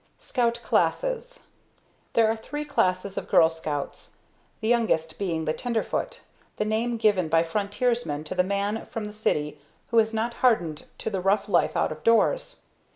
[0.17, 1.41] Scout Classes.
[2.13, 4.15] There are three classes of Girl Scouts,
[4.59, 6.21] the youngest being the "Tenderfoot,"
[6.57, 9.59] the name given by frontiersmen to the man from the city
[9.89, 12.61] who is not hardened to the rough life out of doors.